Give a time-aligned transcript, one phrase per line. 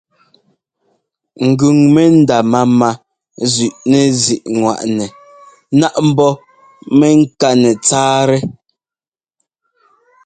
[1.49, 2.89] Ŋgʉŋ mɛndá máma
[3.53, 5.05] zʉꞌnɛzíꞌŋwaꞌnɛ
[5.79, 6.31] náꞌ ḿbɔ́
[6.99, 8.37] mɛŋká nɛtsáatɛ.